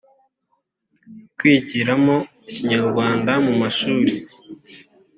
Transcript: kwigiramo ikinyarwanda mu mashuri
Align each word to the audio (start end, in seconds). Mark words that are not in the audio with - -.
kwigiramo 1.37 2.15
ikinyarwanda 2.49 3.31
mu 3.45 3.53
mashuri 3.61 4.13